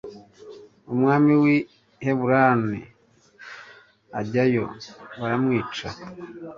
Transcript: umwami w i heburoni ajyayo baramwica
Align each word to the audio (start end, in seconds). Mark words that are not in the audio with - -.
umwami 0.93 1.31
w 1.41 1.43
i 1.55 1.57
heburoni 2.05 2.79
ajyayo 4.19 4.65
baramwica 5.19 5.87